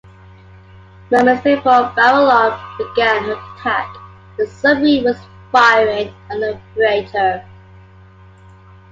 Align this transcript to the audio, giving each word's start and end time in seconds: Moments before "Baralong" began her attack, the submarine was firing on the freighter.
Moments 1.11 1.43
before 1.43 1.91
"Baralong" 1.95 2.57
began 2.79 3.23
her 3.25 3.33
attack, 3.53 3.87
the 4.35 4.47
submarine 4.47 5.03
was 5.03 5.19
firing 5.51 6.11
on 6.31 6.39
the 6.39 6.59
freighter. 6.73 7.45